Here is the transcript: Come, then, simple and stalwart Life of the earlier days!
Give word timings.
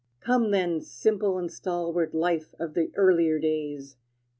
Come, 0.19 0.49
then, 0.49 0.81
simple 0.81 1.37
and 1.37 1.51
stalwart 1.51 2.15
Life 2.15 2.55
of 2.57 2.73
the 2.73 2.89
earlier 2.95 3.37
days! 3.37 3.97